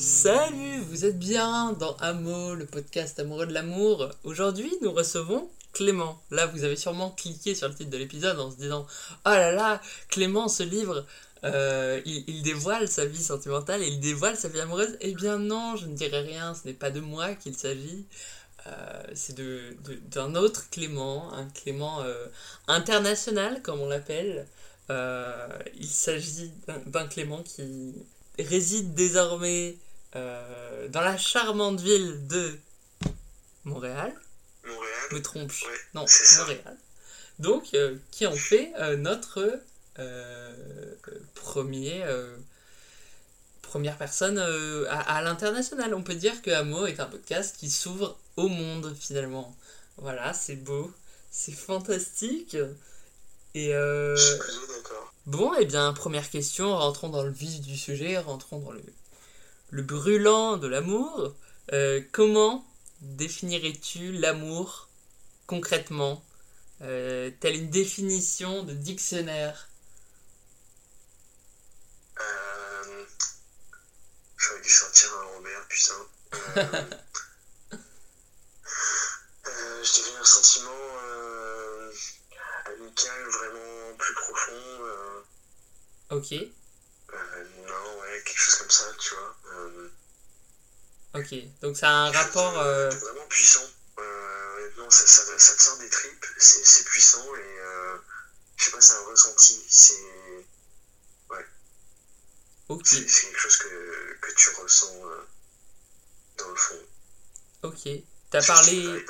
[0.00, 4.08] Salut, vous êtes bien dans Amo, le podcast amoureux de l'amour.
[4.24, 6.18] Aujourd'hui, nous recevons Clément.
[6.30, 8.86] Là, vous avez sûrement cliqué sur le titre de l'épisode en se disant
[9.26, 9.78] Oh là là,
[10.08, 11.04] Clément, ce livre,
[11.44, 14.96] euh, il, il dévoile sa vie sentimentale et il dévoile sa vie amoureuse.
[15.02, 18.06] Eh bien non, je ne dirai rien, ce n'est pas de moi qu'il s'agit.
[18.66, 19.76] Euh, c'est de,
[20.10, 22.24] d'un autre Clément, un Clément euh,
[22.68, 24.46] international, comme on l'appelle.
[24.88, 26.52] Il s'agit
[26.86, 27.94] d'un Clément qui
[28.38, 29.76] réside désormais
[30.16, 32.58] euh, dans la charmante ville de
[33.64, 34.12] Montréal.
[34.64, 34.98] Montréal.
[35.12, 36.04] Me trompe-je Ouais, Non.
[36.38, 36.76] Montréal.
[37.38, 39.60] Donc, euh, qui en fait euh, notre
[41.34, 42.02] premier,
[43.62, 45.94] première personne à, à l'international.
[45.94, 49.54] On peut dire que Amo est un podcast qui s'ouvre au monde finalement.
[49.98, 50.90] Voilà, c'est beau,
[51.30, 52.56] c'est fantastique.
[53.54, 55.12] Et Je suis plutôt d'accord.
[55.26, 58.82] Bon, eh bien, première question, rentrons dans le vif du sujet, rentrons dans le,
[59.70, 61.34] le brûlant de l'amour.
[61.72, 62.64] Euh, comment
[63.00, 64.88] définirais-tu l'amour
[65.46, 66.24] concrètement
[66.82, 69.68] Euh, Telle une définition de dictionnaire?
[72.20, 73.04] Euh,
[74.36, 76.86] J'aurais dû sortir un Robert, putain.
[79.46, 80.70] Euh, je dirais un sentiment
[82.66, 84.56] amical vraiment plus profond.
[86.10, 86.32] Ok,
[87.12, 89.36] non, ouais, quelque chose comme ça, tu vois.
[91.14, 91.34] Euh, ok.
[91.62, 92.58] Donc ça a un rapport...
[92.58, 93.60] euh, vraiment puissant.
[93.98, 97.96] Euh, honnêtement, ça, ça, ça te sort des tripes, c'est c'est puissant et euh,
[98.56, 99.60] je sais pas, c'est un ressenti.
[99.68, 99.94] C'est
[102.68, 105.26] Ok, c'est- quelque chose que, que tu ressens euh,
[106.38, 106.78] dans le fond.
[107.62, 107.88] ok.
[108.30, 109.04] T'as parlé,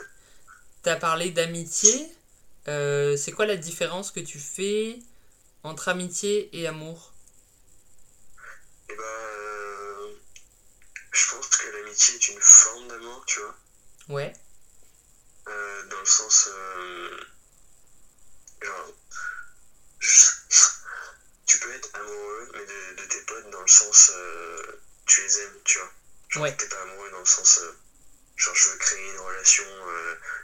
[0.82, 2.08] t'as parlé d'amitié.
[2.68, 5.00] Euh, c'est quoi la différence que tu fais
[5.64, 7.14] entre amitié et amour?
[8.88, 9.29] Bah, euh,
[11.12, 13.54] je pense que l'amitié est une forme d'amour, tu vois,
[14.08, 14.32] Ouais,
[15.48, 17.10] euh, dans le sens, euh,
[18.62, 18.92] genre,
[19.98, 20.30] je-
[21.46, 24.62] tu peux être amoureux, mais de, de tes potes dans le sens, euh,
[25.06, 25.92] tu les aimes, tu vois.
[26.28, 26.56] Genre, Ouais.
[26.56, 27.60] t'es pas amoureux dans le sens,
[28.36, 29.64] genre, je veux créer une relation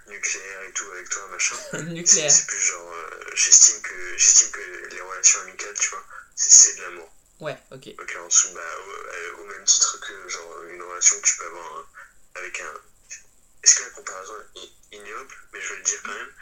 [0.06, 1.56] nucléaire et tout avec toi, machin.
[1.84, 2.30] Nucléaire.
[2.30, 2.92] c'est plus genre,
[3.34, 4.60] j'estime que, j'estime que
[4.90, 7.15] les relations amicales, tu vois, c'est de l'amour.
[7.40, 7.88] Ouais, ok.
[8.00, 11.36] Ok, en dessous, bah, au, euh, au même titre que genre une relation que tu
[11.36, 11.84] peux avoir hein,
[12.36, 12.72] avec un.
[13.62, 15.34] Est-ce que la comparaison est ignoble?
[15.52, 16.32] Mais je vais le dire quand même.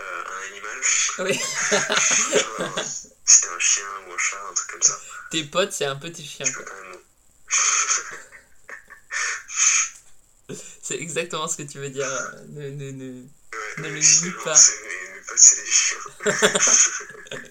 [0.00, 0.80] euh, un animal.
[1.18, 1.38] Oui.
[3.26, 4.98] T'es un chien ou un chat, un truc comme ça,
[5.30, 6.44] Tes potes, c'est un petit chien.
[6.46, 6.98] tu peux quand même.
[10.82, 12.06] C'est exactement ce que tu veux dire.
[12.06, 13.28] euh, Ne, ne, ne- Ouais,
[13.78, 14.54] Ne le nie pas.
[14.54, 15.98] c'est- Mes, mes potes, c'est des chiens.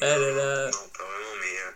[0.00, 0.70] Ah là là.
[0.70, 1.58] Non, pas vraiment, mais.
[1.60, 1.70] euh,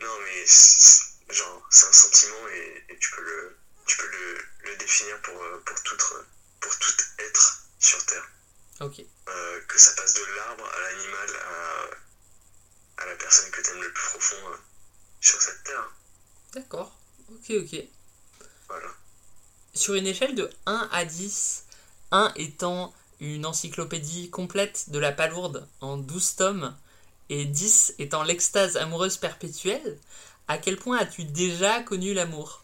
[0.00, 0.32] non, mais.
[0.32, 3.56] c'est- Genre, c'est un sentiment et, et tu peux le.
[3.86, 5.96] Tu peux le, le définir pour, euh, pour, tout,
[6.60, 8.28] pour tout être sur Terre.
[8.80, 9.00] Ok.
[9.28, 13.92] Euh, que ça passe de l'arbre à l'animal à, à la personne que t'aimes le
[13.92, 14.56] plus profond euh,
[15.20, 15.88] sur cette terre.
[16.52, 16.98] D'accord.
[17.30, 17.84] Ok, ok.
[18.68, 18.88] Voilà.
[19.74, 21.64] Sur une échelle de 1 à 10,
[22.10, 26.76] 1 étant une encyclopédie complète de la palourde en 12 tomes
[27.28, 29.98] et 10 étant l'extase amoureuse perpétuelle,
[30.48, 32.62] à quel point as-tu déjà connu l'amour?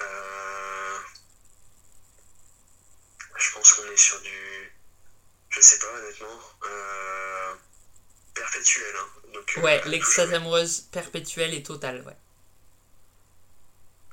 [0.00, 0.98] Euh,
[3.36, 4.72] je pense qu'on est sur du.
[5.50, 6.40] Je sais pas, honnêtement.
[6.64, 7.54] Euh,
[8.34, 9.08] perpétuel, hein.
[9.34, 12.16] Donc, euh, Ouais, à l'extase amoureuse perpétuelle et totale, ouais.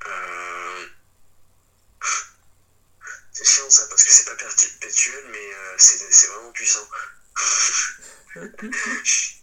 [0.07, 0.87] Euh,
[3.31, 6.87] C'est chiant ça, parce que c'est pas perpétuel, mais euh, c'est c'est vraiment puissant.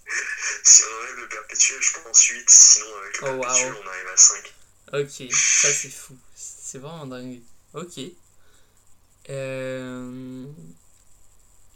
[0.64, 3.78] si on enlève le perpétuel, je pense 8, sinon avec le Oh, perpétuel, wow.
[3.84, 4.54] on arrive à 5.
[4.94, 6.16] Ok, ça c'est fou.
[6.34, 7.40] C'est vraiment dingue.
[7.74, 8.00] Ok.
[9.30, 10.44] Euh,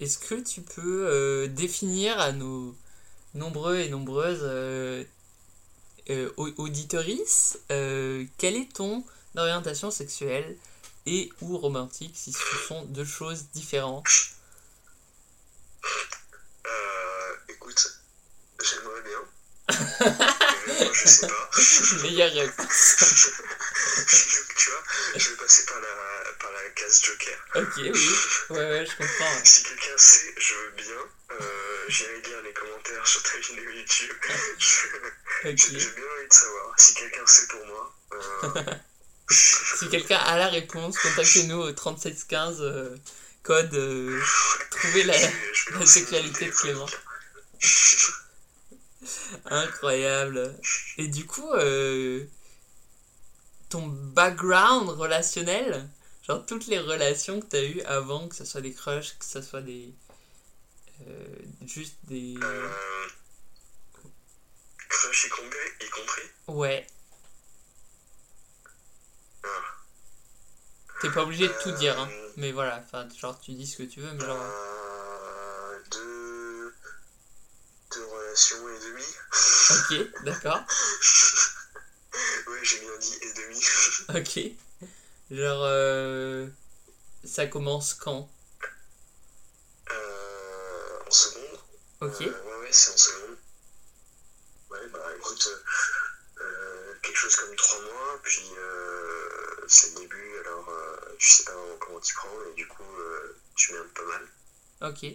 [0.00, 2.74] Est-ce que tu peux euh, définir à nos
[3.34, 5.04] nombreux et nombreuses euh,
[6.10, 9.04] euh, au- auditorices quelle est ton
[9.36, 10.56] orientation sexuelle
[11.06, 14.08] et ou romantique si ce sont deux choses différentes
[16.66, 18.00] Euh, écoute,
[18.62, 19.22] j'aimerais bien.
[20.66, 21.50] mais moi, je sais pas.
[24.56, 24.82] Tu vois,
[25.16, 27.38] je vais passer par la, par la case Joker.
[27.56, 27.90] Ok, oui.
[28.50, 29.44] Ouais, ouais, je comprends.
[29.44, 31.02] Si quelqu'un sait, je veux bien.
[31.32, 34.12] Euh, J'irai lire les commentaires sur ta vidéo YouTube.
[34.58, 34.86] Je-
[35.44, 35.56] Ok.
[35.58, 36.74] J'ai bien envie de savoir.
[36.78, 37.94] Si quelqu'un sait pour moi.
[38.12, 38.62] euh,
[39.30, 42.96] Si quelqu'un a la réponse, contactez-nous au 3615 euh,
[43.42, 44.20] code euh,
[44.70, 45.16] trouver la,
[45.78, 46.86] la sexualité de Clément.
[49.46, 50.54] Incroyable.
[50.98, 52.24] Et du coup, euh,
[53.68, 55.88] ton background relationnel,
[56.26, 59.24] genre toutes les relations que tu as eues avant, que ce soit des crushs, que
[59.24, 59.92] ce soit des.
[61.08, 62.34] euh, juste des.
[62.42, 62.68] Euh,
[64.88, 66.86] crush y compris, y compris Ouais.
[69.44, 69.48] Ah.
[71.00, 72.08] T'es pas obligé de tout dire, hein.
[72.10, 74.36] Euh, Mais voilà, enfin, genre tu dis ce que tu veux, mais genre.
[74.40, 76.74] Euh, deux,
[78.32, 79.04] et demi.
[79.70, 80.60] Ok, d'accord.
[82.46, 83.60] ouais, j'ai bien dit et demi.
[84.14, 84.40] Ok.
[85.30, 86.48] Genre, euh,
[87.24, 88.28] ça commence quand?
[89.90, 91.58] Euh, en seconde.
[92.00, 92.22] Ok.
[92.22, 93.36] Euh, ouais, ouais, c'est en seconde.
[94.70, 95.48] Ouais, bah écoute,
[97.02, 98.50] quelque chose comme trois mois, puis
[99.68, 100.70] c'est le début, alors
[101.18, 102.82] je sais pas vraiment comment t'y prends, et du coup,
[103.54, 104.28] tu merdes pas mal.
[104.90, 105.06] Ok.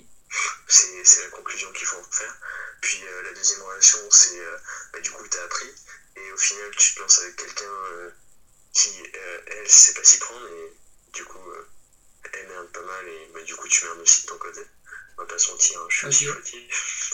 [0.68, 2.36] C'est c'est la conclusion qu'il faut en faire.
[2.82, 4.58] Puis euh, la deuxième relation, c'est euh,
[4.94, 5.74] bah, du coup, t'as appris,
[6.16, 8.10] et au final, tu te lances avec quelqu'un euh,
[8.74, 8.92] qui,
[9.48, 10.74] elle, sait pas s'y prendre, et
[11.14, 11.52] du coup,
[12.34, 14.62] elle merde pas mal, et bah, du coup, tu merdes aussi de ton côté.
[15.18, 17.14] On va pas se mentir, hein, je suis aussi fautif.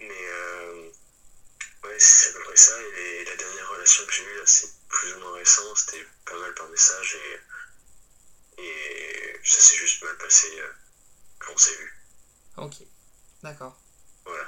[0.00, 0.90] Mais euh,
[1.84, 2.80] ouais, c'est à peu près ça.
[2.82, 5.74] Et les- la dernière relation que j'ai eue, là, c'est plus ou moins récent.
[5.76, 7.16] C'était pas mal par message
[8.58, 10.72] et, et ça s'est juste mal passé euh,
[11.38, 11.92] quand on s'est vu.
[12.56, 12.74] Ok.
[13.42, 13.76] D'accord.
[14.24, 14.44] Voilà.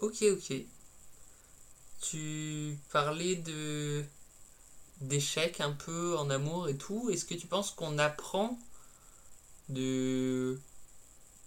[0.00, 0.52] Ok, ok.
[2.02, 4.04] Tu parlais de
[5.00, 7.10] d'échecs un peu en amour et tout.
[7.10, 8.58] Est-ce que tu penses qu'on apprend
[9.68, 10.58] de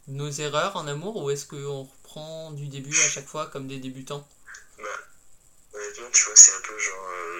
[0.07, 3.79] nos erreurs en amour ou est-ce qu'on reprend du début à chaque fois comme des
[3.79, 4.27] débutants?
[4.77, 4.83] Bah,
[5.73, 7.07] honnêtement, tu vois, c'est un peu genre.
[7.09, 7.39] euh,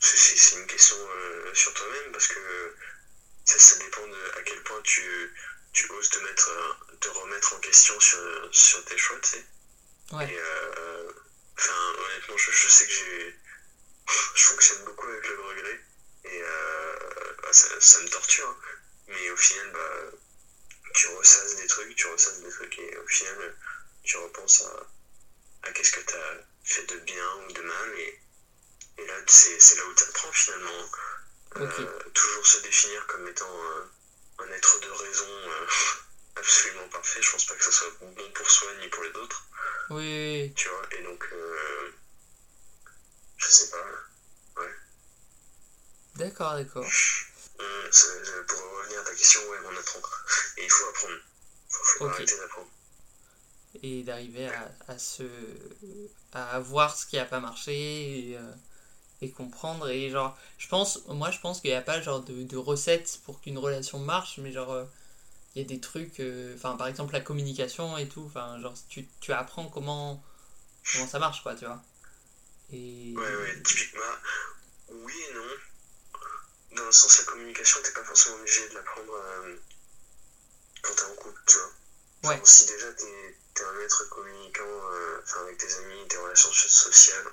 [0.00, 2.74] c'est- une question euh, sur toi-même parce que
[3.44, 5.02] ça, ça dépend de à quel point tu,
[5.74, 8.20] tu oses te mettre, euh, te remettre en question sur,
[8.52, 9.46] sur tes choix, tu sais.
[10.12, 10.30] Ouais.
[10.32, 11.12] Et euh,
[11.58, 13.36] enfin, honnêtement, je, je sais que j'ai.
[14.34, 15.80] Je fonctionne beaucoup avec le regret
[16.24, 16.94] et euh,
[17.42, 18.48] bah, ça, ça me torture.
[18.48, 18.56] hein.
[19.08, 20.10] Mais au final, bah,
[20.94, 23.56] tu ressasses des trucs, tu ressasses des trucs et au final,
[24.02, 26.34] tu repenses à, à qu'est-ce que tu as
[26.64, 28.20] fait de bien ou de mal et,
[28.98, 30.88] et là, c'est là où tu apprends finalement.
[31.56, 33.60] Euh, toujours se définir comme étant
[34.38, 35.66] un être de raison euh,
[36.36, 39.46] absolument parfait, je pense pas que ça soit bon pour soi ni pour les autres
[39.90, 41.92] Oui, tu vois, et donc, euh,
[43.36, 43.84] je sais pas,
[46.16, 46.84] D'accord, d'accord.
[47.58, 47.90] Hum,
[48.46, 49.98] pour revenir à ta question, ouais, on apprend.
[50.56, 51.18] Et il faut apprendre.
[51.68, 52.70] Faut, faut arrêter d'apprendre.
[53.82, 55.24] Et d'arriver à, à se
[56.32, 58.52] à voir ce qui a pas marché et, euh,
[59.22, 62.42] et comprendre et genre je pense moi je pense qu'il n'y a pas genre de,
[62.44, 64.84] de recette pour qu'une relation marche mais genre euh,
[65.54, 68.74] il y a des trucs euh, enfin par exemple la communication et tout enfin genre
[68.88, 70.22] tu, tu apprends comment
[70.92, 71.82] comment ça marche quoi tu vois
[72.72, 74.02] et Ouais, ouais, typiquement,
[74.90, 75.42] oui et non.
[76.76, 79.56] Dans le sens, la communication, t'es pas forcément obligé de l'apprendre euh,
[80.82, 81.72] quand t'es en couple, tu vois.
[82.22, 82.40] Genre, Ouais.
[82.44, 84.62] Si déjà t'es t'es un être communicant,
[84.92, 87.24] euh, avec tes amis, tes relations so- sociales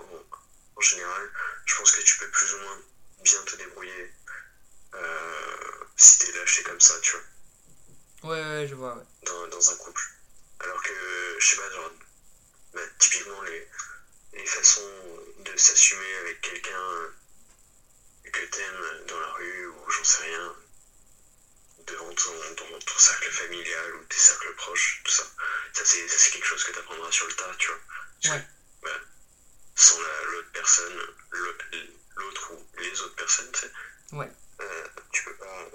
[0.82, 1.30] en général,
[1.66, 2.78] je pense que tu peux plus ou moins
[3.20, 4.12] bien te débrouiller
[4.96, 7.24] euh, si t'es lâché comme ça, tu vois.
[8.24, 10.02] ouais ouais je vois ouais dans, dans un couple.
[10.60, 10.94] Alors que,
[11.40, 11.90] je sais pas, genre,
[12.74, 13.68] bah, typiquement les,
[14.34, 17.10] les façons de s'assumer avec quelqu'un euh,
[18.34, 20.56] que t'aimes dans la rue ou j'en sais rien,
[21.88, 25.24] devant ton, dans ton cercle familial ou tes cercles proches, tout ça.
[25.74, 27.80] Ça, c'est ça, c'est quelque chose que t'apprendras sur le tas, tu vois.
[28.22, 28.38] Parce Ouais.
[28.38, 28.46] que,
[28.84, 28.98] bah,
[29.82, 30.94] sans la- l'autre personne,
[31.32, 31.66] l'autre
[32.16, 33.72] l'autre ou les autres personnes, tu sais,
[34.12, 34.30] Ouais.
[34.62, 35.66] euh, tu peux pas.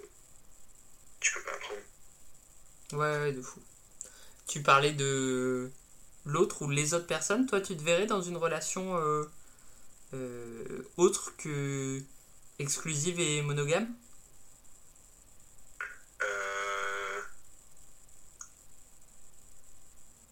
[1.21, 1.81] Tu peux pas apprendre.
[2.93, 3.61] ouais ouais de fou
[4.47, 5.71] tu parlais de
[6.25, 9.25] l'autre ou les autres personnes toi tu te verrais dans une relation euh,
[10.15, 12.01] euh, autre que
[12.61, 13.89] exclusive et monogame
[16.23, 17.21] Euh...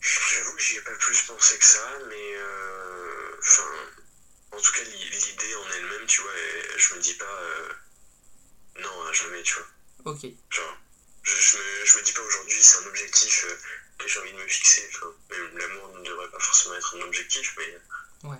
[0.00, 3.70] J'avoue que j'y ai pas plus pensé que ça, mais euh, enfin,
[4.52, 7.68] en tout cas l'i- l'idée en elle-même, tu vois, elle- je me dis pas euh,
[8.80, 10.12] non à jamais, tu vois.
[10.12, 10.76] ok Genre,
[11.22, 13.56] je, je, me, je me dis pas aujourd'hui c'est un objectif euh,
[13.98, 14.86] que j'ai envie de me fixer.
[14.94, 17.78] Enfin, même l'amour ne devrait pas forcément être un objectif, mais
[18.28, 18.36] Ouais.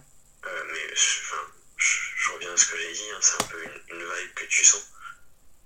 [0.47, 1.43] euh, mais enfin,
[1.79, 4.35] je, je reviens à ce que j'ai dit, hein, c'est un peu une, une vibe
[4.35, 4.83] que tu sens.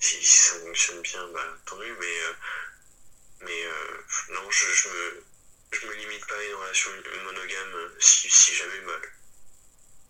[0.00, 2.34] Si, si ça fonctionne bien, bah tant mieux, mais euh,
[3.40, 5.25] mais euh, non, je, je me
[5.72, 6.90] je me limite pas à une relation
[7.25, 9.00] monogame euh, si, si jamais bah,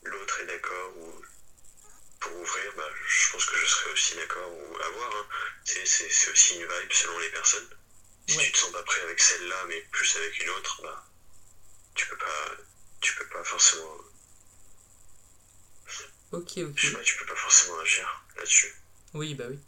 [0.02, 1.22] l'autre est d'accord ou
[2.20, 5.16] pour ouvrir, bah, je pense que je serais aussi d'accord ou à voir.
[5.16, 5.26] hein.
[5.64, 5.82] C'est,
[6.30, 7.68] aussi une vibe selon les personnes.
[8.28, 8.44] Si Ouais.
[8.44, 11.08] tu te sens pas prêt avec celle-là, mais plus avec une autre, bah,
[11.94, 12.56] tu peux pas,
[13.00, 13.98] tu peux pas forcément,
[16.32, 16.92] Ok, je sais ok.
[16.92, 18.74] pas, tu peux pas forcément agir là-dessus.
[19.14, 19.58] Oui, bah oui.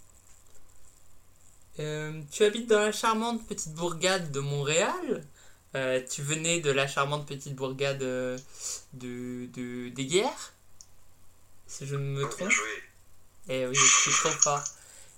[1.79, 5.25] Euh, tu habites dans la charmante petite bourgade de Montréal.
[5.77, 8.37] Euh, tu venais de la charmante petite bourgade euh,
[8.93, 10.53] de, de, des guerres.
[11.67, 12.51] Si je ne me Oh, bien trompe.
[12.51, 12.83] joué.
[13.49, 14.63] Eh oui, je suis trop fort.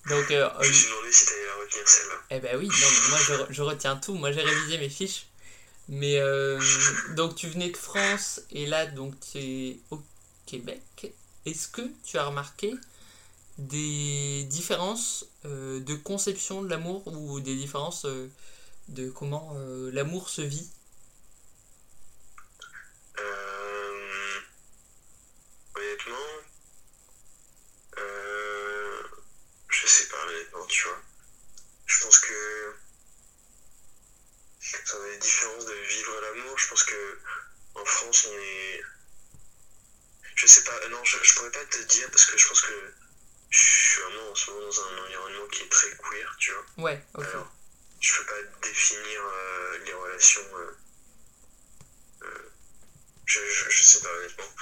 [0.09, 2.15] Donc, euh, Je me suis demandé si t'allais la retenir celle-là.
[2.31, 3.19] eh ben oui, non, mais moi
[3.49, 4.15] je, je retiens tout.
[4.15, 5.27] Moi j'ai révisé mes fiches.
[5.89, 6.21] Mais
[7.17, 10.01] donc tu venais de France et là donc tu es au
[10.47, 11.13] Québec.
[11.47, 12.75] Est-ce que tu as remarqué
[13.59, 18.29] des différences euh, de conception de l'amour ou des différences euh,
[18.89, 20.69] de comment euh, l'amour se vit
[23.19, 24.41] Euh,
[25.77, 26.15] honnêtement,
[27.99, 29.03] euh,
[29.69, 31.01] je sais pas honnêtement, tu vois.
[31.87, 32.75] Je pense que
[34.61, 36.59] ça a des différences de vivre l'amour.
[36.59, 37.19] Je pense que
[37.75, 38.83] en France, on est.
[40.35, 41.03] Je sais pas, euh, non,
[41.65, 42.93] te dire parce que je pense que
[43.51, 46.65] je suis vraiment en ce moment dans un environnement qui est très queer, tu vois.
[46.85, 47.25] Ouais, ok.
[47.25, 47.53] Alors,
[48.01, 50.47] je peux pas définir euh, les relations.
[50.57, 50.77] euh,
[52.23, 52.49] euh,
[53.27, 54.53] je, je, je sais pas honnêtement.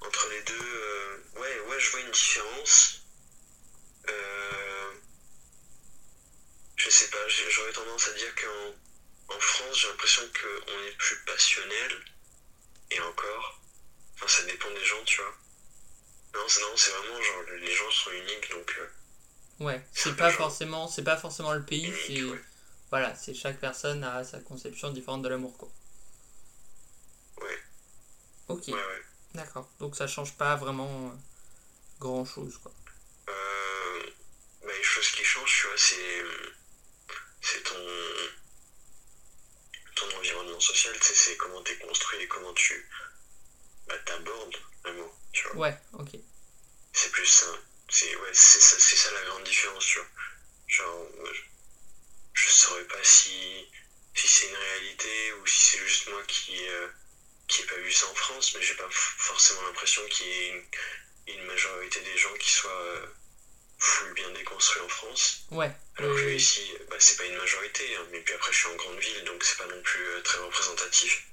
[0.00, 2.98] Entre les deux, ouais, ouais, je vois une différence.
[6.76, 11.16] Je sais pas, j'aurais tendance à dire qu'en en France, j'ai l'impression qu'on est plus
[11.24, 12.04] passionnel.
[12.90, 13.60] Et encore,
[14.14, 15.32] enfin, ça dépend des gens, tu vois.
[16.34, 20.30] Non, c'est non, c'est vraiment genre les gens sont uniques donc euh, Ouais, c'est pas
[20.32, 22.40] forcément, c'est pas forcément le pays, c'est ouais.
[22.90, 25.68] voilà, c'est chaque personne a sa conception différente de l'amour quoi.
[27.40, 27.58] Ouais.
[28.48, 29.02] Ok, Ouais, ouais.
[29.34, 29.68] d'accord.
[29.78, 31.12] Donc ça change pas vraiment
[32.00, 32.72] grand chose quoi.
[33.28, 34.02] Euh,
[34.62, 36.24] bah, les choses qui changent, tu vois, c'est,
[37.40, 37.76] c'est ton,
[39.94, 42.88] ton environnement social, tu sais, c'est comment t'es construit et comment tu
[43.86, 45.56] bah, t'abordes l'amour, tu vois.
[45.56, 46.10] Ouais, ok.
[46.92, 47.46] C'est plus ça.
[47.88, 50.08] C'est, ouais, c'est ça, c'est ça la grande différence, tu vois.
[50.66, 51.42] Genre, je,
[52.34, 53.66] je saurais pas si,
[54.14, 56.88] si c'est une réalité ou si c'est juste moi qui, euh,
[57.48, 60.48] qui ai pas vu ça en France, mais j'ai pas forcément l'impression qu'il y ait
[60.48, 63.06] une, une majorité des gens qui soient euh,
[63.78, 65.44] full bien déconstruits en France.
[65.50, 65.70] Ouais.
[65.96, 68.76] Alors que ici, bah, c'est pas une majorité, hein, mais puis après je suis en
[68.76, 71.26] grande ville, donc c'est pas non plus euh, très représentatif.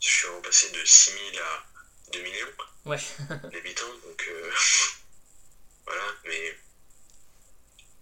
[0.00, 1.66] Je suis vraiment passé de 6000 à
[2.12, 2.46] 2 millions
[2.86, 2.98] Ouais.
[3.52, 4.50] d'habitants, donc euh,
[5.86, 6.56] voilà, mais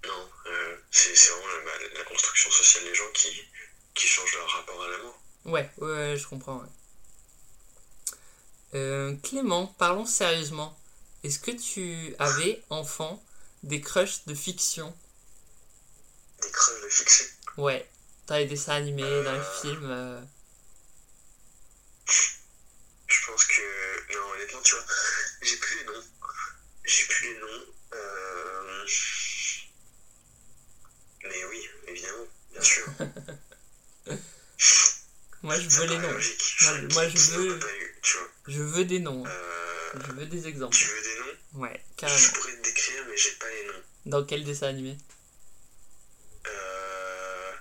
[0.06, 3.28] non, euh, c'est vraiment la, la construction sociale des gens qui,
[3.94, 5.20] qui change leur rapport à l'amour.
[5.44, 6.58] Ouais, ouais, je comprends.
[6.58, 6.68] ouais.
[8.74, 10.76] Euh, Clément, parlons sérieusement.
[11.24, 13.22] Est-ce que tu avais, enfant,
[13.62, 14.92] des crushs de fiction?
[16.42, 17.26] Des creux de fiction?
[17.58, 17.88] Ouais,
[18.26, 19.90] dans les dessins animés, dans les films.
[19.90, 20.20] euh,
[23.06, 24.12] Je pense que.
[24.14, 24.84] Non, honnêtement, tu vois,
[25.42, 26.04] j'ai plus les noms.
[26.84, 27.66] J'ai plus les noms.
[27.94, 28.86] Euh,
[31.24, 32.86] Mais oui, évidemment, bien sûr.
[35.42, 36.10] Moi, je veux les noms.
[36.12, 36.56] logique.
[36.62, 38.28] Moi, je veux- a pas eu, tu vois.
[38.48, 39.24] Je veux des noms.
[39.26, 40.76] Euh, Je veux des exemples.
[40.76, 41.60] Tu veux des noms?
[41.62, 42.28] Ouais, Je carrément.
[42.34, 43.82] pourrais te décrire, mais j'ai pas les noms.
[44.06, 44.96] Dans quel dessin animé?
[46.46, 47.52] Euh...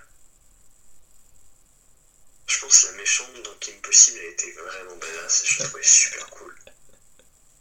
[2.46, 5.42] Je pense que la méchante dans Kim Possible, elle était vraiment badass.
[5.44, 6.54] Je la trouvais super cool.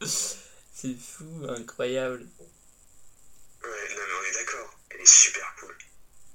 [0.74, 2.28] C'est fou, incroyable.
[3.64, 4.80] Ouais, non, mais on est d'accord.
[4.90, 5.78] Elle est super cool.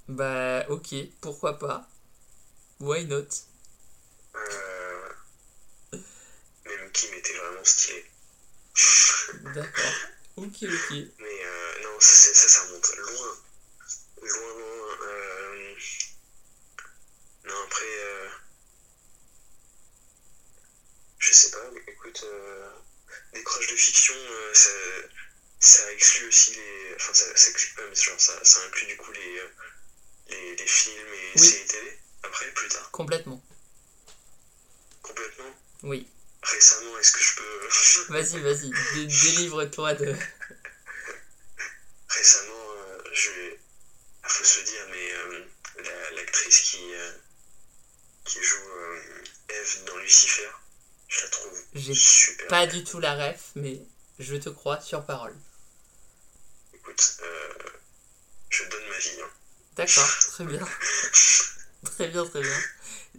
[0.08, 1.88] Bah, ok, pourquoi pas?
[2.78, 3.26] Why not?
[4.36, 5.08] Euh...
[6.64, 8.06] Même Kim était vraiment stylée.
[9.52, 9.92] D'accord.
[10.36, 10.90] Ok, ok.
[11.18, 13.36] Mais euh, non, ça, ça, ça remonte loin.
[14.22, 15.08] Loin, loin.
[15.08, 15.74] Euh...
[17.46, 17.84] Non, après.
[17.84, 18.28] Euh...
[21.18, 22.24] Je sais pas, écoute.
[23.32, 24.70] Des croches de fiction, euh, ça,
[25.60, 26.94] ça exclut aussi les.
[26.96, 29.48] Enfin, ça, ça exclut pas, mais genre, ça, ça inclut du coup les, euh,
[30.28, 31.46] les, les films et Oui.
[31.48, 31.98] séries télé.
[32.22, 32.90] Après, plus tard.
[32.90, 33.42] Complètement.
[35.02, 35.54] Complètement.
[35.82, 36.08] Oui.
[36.42, 37.68] Récemment, est-ce que je peux.
[38.12, 38.70] Vas-y, vas-y.
[38.94, 40.14] dé- Délivre-toi de.
[42.08, 45.44] récemment, euh, je il faut se dire, mais euh,
[45.84, 47.12] la- l'actrice qui, euh,
[48.24, 48.58] qui joue
[49.48, 50.48] Eve dans Lucifer,
[51.08, 52.46] je la trouve J'ai super.
[52.48, 53.80] Pas du tout la ref, mais
[54.18, 55.34] je te crois sur parole.
[56.74, 57.68] Écoute, euh,
[58.50, 59.20] je donne ma vie.
[59.22, 59.28] hein.
[59.76, 60.60] D'accord, très bien.
[61.84, 62.58] Très bien, très bien.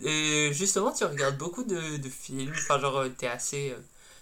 [0.04, 3.80] Et justement, tu regardes beaucoup de, de films, enfin genre euh, t'es assez euh,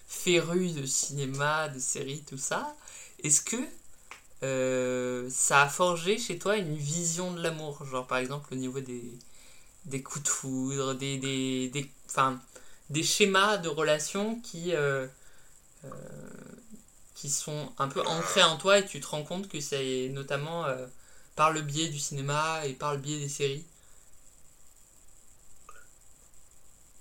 [0.08, 2.76] féru de cinéma, de séries, tout ça.
[3.24, 3.56] Est-ce que
[4.44, 7.86] euh, ça a forgé chez toi une vision de l'amour?
[7.86, 9.04] Genre par exemple au niveau des,
[9.86, 12.42] des coups de foudre, des, des, des, enfin,
[12.90, 15.08] des schémas de relations qui, euh,
[15.86, 15.90] euh,
[17.16, 20.66] qui sont un peu ancrés en toi et tu te rends compte que c'est notamment
[20.66, 20.86] euh,
[21.36, 23.66] par le biais du cinéma et par le biais des séries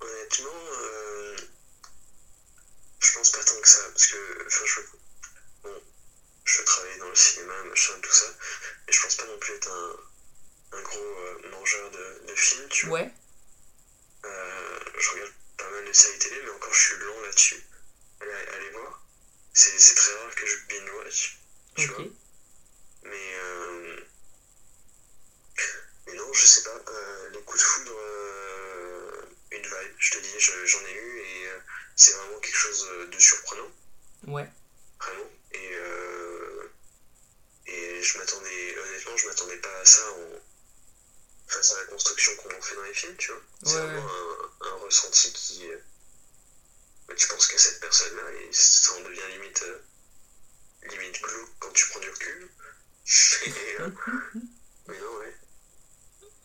[0.01, 0.51] Honnêtement,
[3.01, 4.81] je pense pas tant que ça, parce que, enfin, je,
[5.63, 5.71] bon,
[6.45, 8.27] je veux travailler dans le cinéma, machin, tout ça,
[8.87, 12.87] mais je pense pas non plus être un, un gros mangeur de, de films, tu
[12.87, 13.01] vois.
[13.01, 13.13] Ouais,
[14.99, 17.63] je regarde pas mal de séries télé, mais encore je suis lent là-dessus.
[18.21, 19.01] Allez, allez voir.
[19.53, 21.39] C'est très rare que je binge-watch,
[21.77, 22.01] tu vois.
[22.01, 22.07] ok.
[23.03, 23.97] Mais, euh,
[26.07, 26.79] mais non, je sais pas.
[26.91, 31.19] euh, les coups de foudre, euh, une vibe, je te dis, je- j'en ai eu
[31.21, 31.59] et euh,
[31.97, 33.71] c'est vraiment quelque chose de surprenant,
[34.27, 34.49] Ouais,
[35.01, 35.31] vraiment.
[35.53, 35.73] Et,
[37.67, 40.41] et je m'attendais, honnêtement, je m'attendais pas à ça en,
[41.47, 43.41] face à la construction qu'on en fait dans les films, tu vois.
[43.63, 45.63] C'est Ouais, vraiment un, un ressenti qui.
[47.09, 49.63] bah, tu penses qu'à cette personne-là et ça en devient limite.
[49.63, 49.79] euh,
[50.91, 52.51] limite glauque quand tu prends du recul.
[53.47, 53.91] Et, euh,
[54.89, 55.35] mais non, ouais.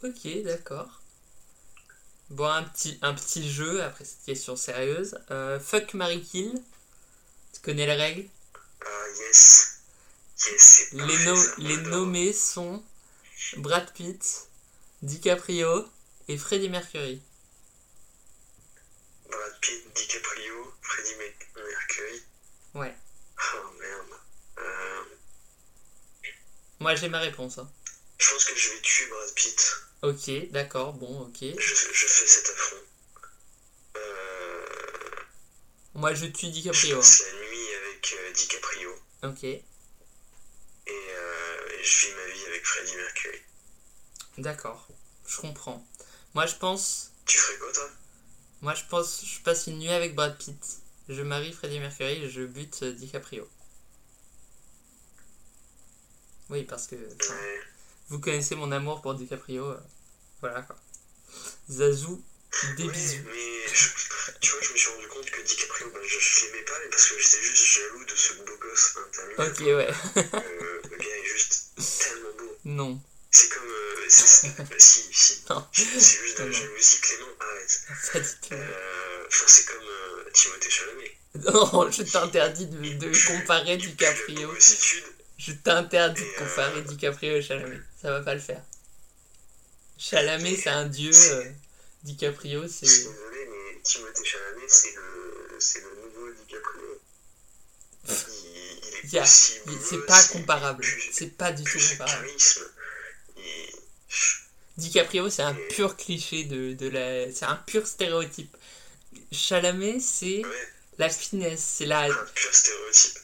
[0.10, 1.02] ok, d'accord.
[2.30, 5.18] Bon, un petit, un petit jeu après cette question sérieuse.
[5.32, 6.62] Euh, fuck Marie Kill.
[7.54, 8.30] Tu connais les règles?
[8.86, 9.80] Ah, yes.
[10.48, 12.84] Yes, c'est Les, parfait, no- ça, les nommés sont
[13.58, 14.48] Brad Pitt,
[15.02, 15.88] DiCaprio
[16.28, 17.22] et Freddie Mercury.
[19.60, 21.16] Brad Pitt, DiCaprio, Freddie
[21.56, 22.22] Mercury.
[22.76, 22.96] Ouais.
[23.56, 24.20] Oh merde.
[24.60, 25.04] Euh,
[26.80, 27.58] Moi j'ai ma réponse.
[27.58, 27.70] hein.
[28.18, 29.76] je pense que je vais tuer Brad Pitt.
[30.02, 31.38] Ok, d'accord, bon, ok.
[31.42, 32.84] Je, je fais cet affront.
[33.98, 34.66] Euh,
[35.96, 36.98] Moi je tue je DiCaprio.
[36.98, 38.96] passe la nuit avec euh, DiCaprio.
[39.24, 39.30] hein.
[39.32, 39.64] Ok, Et,
[40.88, 43.42] et je vis ma vie avec Freddie Mercury.
[44.38, 44.88] d'accord.
[45.28, 45.86] Je comprends.
[46.34, 47.12] Moi je pense.
[47.26, 47.90] Tu ferais quoi toi?
[48.62, 49.24] Moi je pense.
[49.26, 50.80] Je passe une nuit avec Brad Pitt.
[51.08, 53.48] Je marie Freddie Mercury et je bute euh, DiCaprio.
[56.50, 56.96] Oui, parce que.
[57.22, 57.36] enfin.
[58.10, 59.66] Vous connaissez mon amour pour DiCaprio.
[59.66, 59.80] euh,
[60.42, 60.76] voilà quoi.
[61.70, 62.24] Zazou,
[62.78, 63.18] des Ouais, bisous.
[63.26, 63.90] mais je-
[64.42, 67.08] tu vois, je me suis rendu compte que DiCaprio, je, je l'aimais pas, mais parce
[67.10, 69.52] que j'étais juste jaloux de ce beau gosse interminable.
[69.52, 69.94] Ok, ouais.
[70.44, 72.58] Euh, le gars est juste tellement beau.
[72.66, 73.02] Non.
[73.32, 73.68] C'est comme.
[73.70, 75.42] euh, c'est- c'est- bah, si, si.
[75.50, 75.66] Non.
[75.72, 77.82] C'est juste de la jalousie, Clément, arrête.
[78.52, 81.16] Euh, Enfin, c'est comme euh, Timothée Chalamet.
[81.36, 84.52] Non, je t'interdis de, de comparer DiCaprio.
[85.38, 87.80] Je t'interdis de comparer euh, DiCaprio et Chalamet.
[88.02, 88.64] Ça va pas le faire.
[90.00, 91.12] Chalamet, c'est un dieu.
[91.14, 91.44] euh,
[92.04, 92.98] DiCaprio, Je suis c'est.
[92.98, 97.02] désolé, mais Timothée Chalamet, c'est le, c'est le nouveau DiCaprio.
[98.08, 100.84] Il, il est C'est pas comparable.
[101.12, 102.26] C'est pas du tout comparable.
[102.28, 102.62] charisme.
[104.80, 107.32] DiCaprio, c'est un pur cliché de, de la.
[107.34, 108.56] C'est un pur stéréotype.
[109.32, 110.68] Chalamet, c'est Ouais,
[111.00, 111.62] la finesse.
[111.78, 112.04] C'est la.
[112.06, 113.20] un pur stéréotype.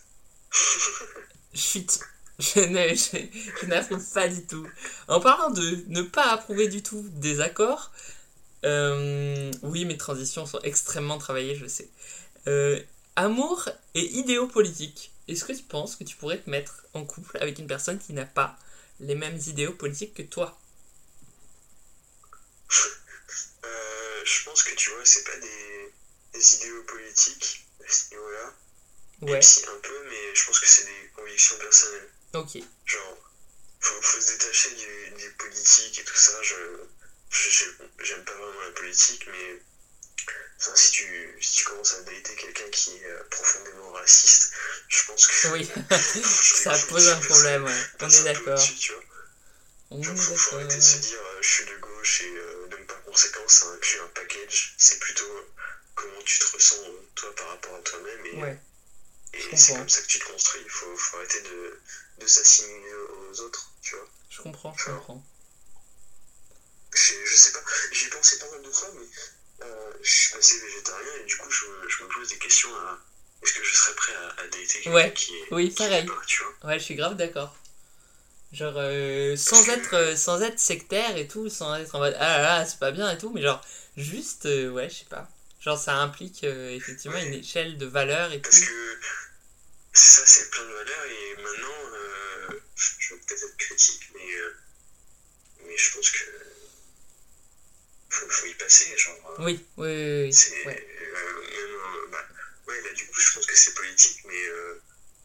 [1.53, 1.99] Chut.
[2.37, 3.27] Je ne- je-
[3.61, 4.67] je n'approuve pas du tout.
[5.07, 7.91] En parlant de ne pas approuver du tout des accords,
[8.65, 11.89] euh, oui, mes transitions sont extrêmement travaillées, je sais.
[12.47, 12.81] Euh,
[13.15, 15.11] amour et idéaux politiques.
[15.29, 18.13] Est-ce que tu penses que tu pourrais te mettre en couple avec une personne qui
[18.13, 18.57] n'a pas
[18.99, 20.57] les mêmes idéaux politiques que toi?
[23.65, 25.93] Euh, je pense que tu vois, c'est pas des,
[26.33, 28.53] des idéaux politiques à ce niveau-là.
[29.21, 32.09] Ouais, Même si un peu, mais je pense que c'est des convictions personnelles.
[32.33, 32.57] ok.
[32.85, 33.17] Genre,
[33.79, 36.33] faut, faut se détacher du, des politiques et tout ça.
[36.41, 36.55] Je,
[38.03, 39.61] j'aime pas vraiment la politique, mais
[40.59, 44.51] enfin, si, tu, si tu commences à dater quelqu'un qui est euh, profondément raciste,
[44.87, 45.47] je pense que.
[45.49, 45.69] Oui,
[46.33, 47.81] ça pose un problème, ouais.
[48.01, 48.59] On est d'accord.
[49.91, 51.07] On est Genre, faut, faut arrêter de se d'accord.
[51.09, 52.64] dire euh, je suis de gauche et euh,
[53.15, 54.73] conséquent ça inclut un package.
[54.77, 55.29] C'est plutôt
[55.95, 56.75] comment tu te ressens
[57.15, 58.57] toi par rapport à toi-même et, Ouais,
[59.33, 60.61] et je c'est comme ça que tu te construis.
[60.63, 61.79] Il faut, faut arrêter de,
[62.19, 64.07] de s'assimiler aux autres, tu vois.
[64.29, 65.23] je comprends, je comprends.
[66.93, 69.05] Je, je sais pas, j'y ai pensé pas mal de fois, mais
[69.65, 72.73] euh, je suis passé végétarien et du coup je, me- je me pose des questions
[72.75, 72.99] à
[73.43, 75.49] est-ce que je serais prêt à, à dater quelqu'un Ouais, qui est.
[75.51, 76.05] oui, qui l'est pareil.
[76.05, 76.53] pas, tu vois.
[76.63, 77.55] Ouais, je suis grave d'accord.
[78.55, 82.37] Genre, euh, sans, être, euh, sans être sectaire et tout, sans être en mode ah
[82.37, 83.59] là là, c'est pas bien et tout, mais genre,
[83.97, 85.29] juste, euh, ouais, je sais pas.
[85.59, 88.49] Genre, ça implique effectivement une échelle de valeurs et tout.
[88.49, 88.99] Parce que
[89.91, 95.93] ça, c'est plein de valeurs et maintenant, je vais peut-être être critique, mais, mais je
[95.93, 96.23] pense que
[98.09, 98.97] faut, faut y passer.
[98.97, 100.87] Genre, euh, Oui, oui, oui, oui, c'est ouais.
[102.09, 102.19] bah,
[102.67, 104.43] ouais, là, du coup, je pense que c'est politique, mais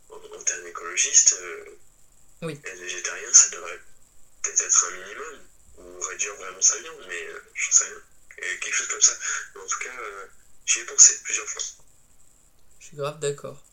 [0.09, 1.37] en, en termes écologistes,
[2.43, 2.59] Oui.
[2.65, 3.81] être végétarien, ça devrait
[4.43, 5.41] peut-être être un minimum
[5.79, 7.95] ou réduire vraiment sa viande, mais euh, j'en sais rien.
[7.95, 9.13] Euh, Quelque chose comme ça.
[9.55, 10.27] Mais en tout cas, euh,
[10.67, 11.63] J'y ai pensé plusieurs fois.
[12.79, 13.65] Je suis grave d'accord.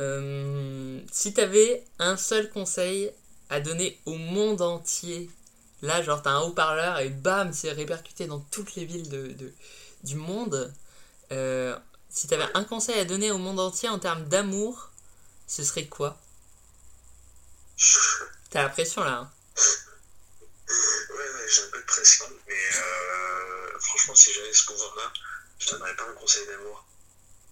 [0.00, 3.10] Euh, si t'avais un seul conseil
[3.48, 5.30] à donner au monde entier,
[5.82, 9.52] là, genre, t'as un haut-parleur et bam, c'est répercuté dans toutes les villes de, de-
[10.04, 10.72] du monde.
[11.32, 11.76] Euh,
[12.10, 14.90] si t'avais un conseil à donner au monde entier en termes d'amour,
[15.46, 16.18] ce serait quoi?
[18.50, 19.10] T'as la pression là.
[19.12, 19.32] hein
[20.68, 25.12] Ouais, ouais, j'ai un peu de pression, mais euh, franchement, si j'avais ce pouvoir-là,
[25.60, 26.84] je donnerais pas un conseil d'amour.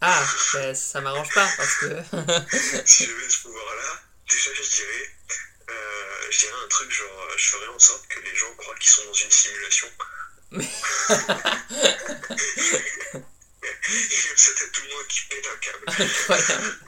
[0.00, 1.86] Ah, bah, ça m'arrange pas parce que.
[2.86, 5.16] si j'avais ce pouvoir-là, déjà, je dirais,
[5.70, 8.90] euh, je dirais un truc genre, je ferais en sorte que les gens croient qu'ils
[8.90, 9.88] sont dans une simulation.
[10.50, 10.64] Mais-
[13.86, 15.84] Et comme ça, t'as tout le monde qui pète un câble.
[15.86, 16.78] Incroyable.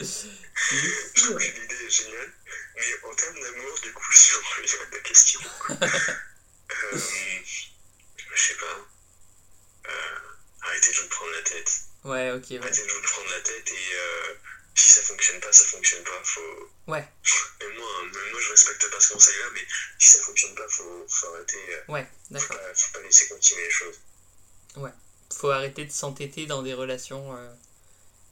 [0.00, 2.32] Je trouve que l'idée est géniale.
[2.76, 6.98] Mais en termes d'amour, du coup, si on revient à ta question, euh,
[8.16, 8.86] je sais pas.
[9.88, 10.18] Euh,
[10.62, 11.72] arrêtez de vous prendre la tête.
[12.04, 12.58] Ouais, ok, ouais.
[12.60, 14.34] Arrêtez de vous prendre la tête et euh,
[14.74, 16.20] si ça fonctionne pas, ça fonctionne pas.
[16.24, 16.70] Faut...
[16.88, 17.08] Ouais.
[17.60, 19.66] Même moi, hein, même moi, je respecte pas ce conseil-là, mais
[19.98, 21.64] si ça fonctionne pas, faut, faut arrêter.
[21.74, 22.56] euh, Ouais, faut, d'accord.
[22.58, 23.98] pas, faut pas laisser continuer les choses.
[25.36, 27.34] Faut arrêter de s'entêter dans des relations.
[27.36, 27.52] euh,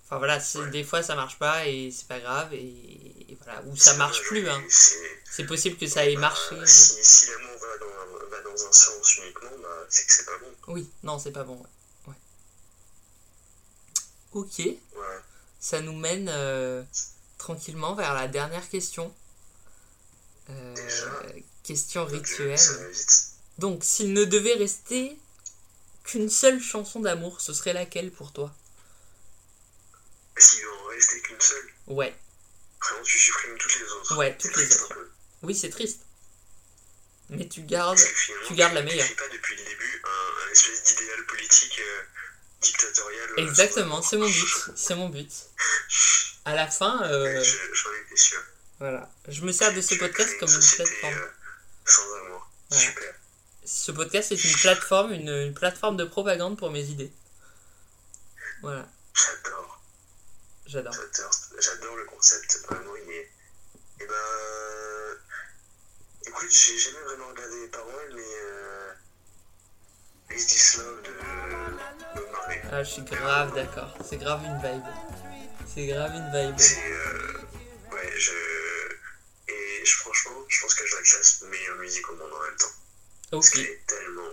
[0.07, 0.71] Enfin voilà, Ouais.
[0.71, 3.63] des fois ça marche pas et c'est pas grave et, et voilà.
[3.67, 4.63] Ou ça marche plus, hein.
[4.69, 6.55] c'est- possible que ça ait bah, marché.
[6.67, 10.39] Si, si l'amour va dans, va dans un sens uniquement, bah, c'est que c'est pas
[10.39, 10.73] bon.
[10.75, 11.57] Oui, non, c'est pas bon.
[11.57, 11.69] Ouais.
[12.09, 12.15] Ouais.
[14.33, 14.63] Ok,
[15.59, 16.83] ça nous mène euh,
[17.39, 19.13] tranquillement vers la dernière question.
[20.51, 21.23] Euh, Déjà.
[21.63, 22.59] question rituelle.
[23.59, 25.19] Donc, s'il ne devait rester
[26.05, 28.55] qu'une seule chanson d'amour, ce serait laquelle pour toi?
[30.37, 32.15] S'il en rester qu'une seule, Ouais,
[32.83, 34.17] vraiment, tu supprimes toutes les autres.
[34.17, 34.99] Ouais, toutes les autres.
[35.43, 36.01] oui, c'est triste.
[37.31, 37.99] Mais tu gardes.
[38.47, 39.07] Tu gardes la tu meilleure.
[39.09, 42.03] n'écris pas depuis le début un, un espèce d'idéal politique euh,
[42.61, 43.31] dictatorial.
[43.31, 44.55] euh, Exactement, c'est mon but.
[44.77, 45.31] C'est mon but.
[46.45, 48.43] À la fin, euh, Ouais, J'en étais sûr.
[48.79, 49.11] voilà.
[49.29, 51.15] Je me sers de ce Tu podcast comme une plateforme.
[51.15, 51.29] euh,
[51.87, 52.51] sans amour.
[52.73, 52.77] Ouais.
[52.79, 53.15] Super.
[53.65, 57.11] Ce podcast est une plateforme, une, une plateforme de propagande pour mes idées.
[58.61, 59.81] Voilà, J'adore.
[60.67, 60.95] j'adore.
[61.59, 61.97] J'adore.
[61.97, 62.61] Le concept.
[62.69, 63.31] Vraiment, il est.
[64.01, 64.15] Et ben.
[66.27, 68.23] Écoute, j'ai jamais vraiment regardé les paroles, mais.
[68.23, 68.93] Euh...
[70.31, 71.11] Is this love de
[72.15, 72.63] Bob Marley.
[72.71, 73.97] Ah, je suis grave d'accord.
[74.05, 74.85] C'est grave une vibe.
[75.73, 76.59] C'est grave une vibe.
[76.59, 76.93] C'est.
[76.93, 77.41] Euh...
[77.93, 78.33] Ouais, je.
[79.49, 82.57] Et je, franchement, je pense que je la classe meilleure musique au monde en même
[82.57, 82.67] temps.
[83.35, 84.31] Ok, tellement.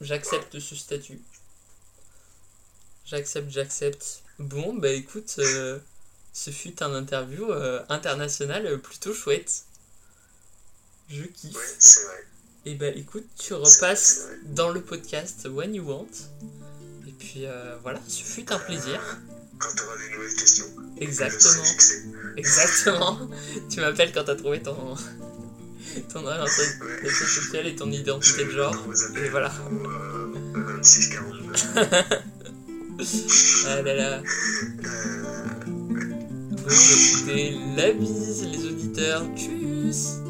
[0.00, 1.20] j'accepte ce statut.
[3.06, 4.22] J'accepte, j'accepte.
[4.38, 5.78] Bon, bah écoute, euh,
[6.32, 9.64] ce fut un interview euh, international plutôt chouette.
[11.08, 11.54] Je kiffe.
[11.56, 12.26] Ouais, c'est vrai.
[12.64, 16.06] Et bah écoute, tu repasses dans le podcast When You Want.
[17.06, 19.00] Et puis euh, voilà, ce fut un plaisir.
[19.58, 21.64] Quand tu auras des nouvelles questions, Exactement.
[22.36, 23.30] Exactement.
[23.70, 24.94] tu m'appelles quand t'as trouvé ton,
[26.12, 26.64] ton orientation
[27.10, 28.76] sexuelle et ton identité de genre.
[29.24, 29.52] Et voilà.
[29.86, 31.52] euh, 26 42.
[33.68, 34.22] Ah là là.
[34.22, 34.22] Euh,
[35.66, 39.24] Bon, bah, écoutez, la bise, les auditeurs.
[39.36, 40.21] Tchuss